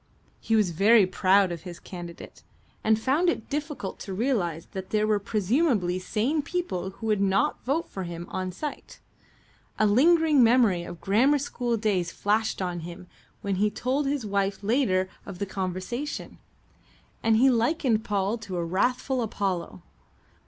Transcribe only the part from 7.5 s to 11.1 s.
vote for him on sight. A lingering memory of